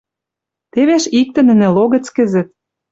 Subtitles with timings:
[0.71, 2.47] Тевеш иктӹ нӹнӹ логӹц кӹзӹт